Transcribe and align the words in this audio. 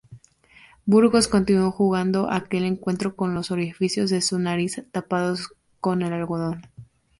Burgos 0.87 1.27
continuó 1.27 1.69
jugando 1.69 2.31
aquel 2.31 2.63
encuentro 2.63 3.15
con 3.15 3.35
los 3.35 3.51
orificios 3.51 4.09
de 4.09 4.21
su 4.23 4.39
nariz 4.39 4.83
tapados 4.91 5.49
con 5.79 6.01
algodón. 6.01 6.65